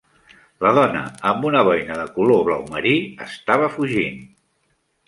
La 0.65 0.71
dona 0.77 1.03
amb 1.31 1.45
una 1.51 1.61
boina 1.67 1.99
de 2.01 2.09
color 2.17 2.43
blau 2.49 2.67
marí 2.73 2.97
estava 3.31 3.73
fugint. 3.79 4.23